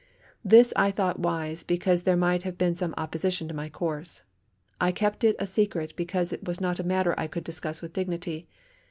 This 0.43 0.73
I 0.75 0.89
thought 0.89 1.19
wise 1.19 1.63
because 1.63 2.01
there 2.01 2.17
might 2.17 2.41
have 2.41 2.57
been 2.57 2.73
some 2.73 2.95
opposition 2.97 3.47
to 3.47 3.53
my 3.53 3.69
course. 3.69 4.23
I 4.79 4.91
kept 4.91 5.23
it 5.23 5.35
a 5.37 5.45
secret 5.45 5.93
because 5.95 6.33
it 6.33 6.43
was 6.43 6.59
not 6.59 6.79
a 6.79 6.83
matter 6.83 7.13
I 7.19 7.27
could 7.27 7.43
discuss 7.43 7.83
with 7.83 7.95
any 7.95 8.05
dignity. 8.05 8.47